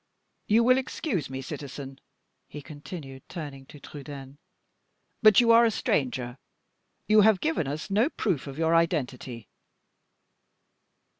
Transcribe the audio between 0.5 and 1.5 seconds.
will excuse me,